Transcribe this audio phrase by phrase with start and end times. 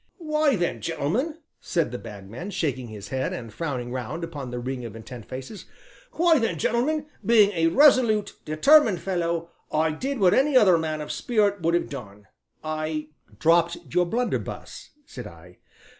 [0.17, 4.83] "Why, then, gentlemen," said the Bagman, shaking his head and frowning round upon the ring
[4.83, 5.65] of intent faces,
[6.13, 11.11] "why then, gentlemen, being a resolute, determined fellow, I did what any other man of
[11.11, 12.25] spirit would have done
[12.63, 15.59] I" "Dropped your blunderbuss," said I.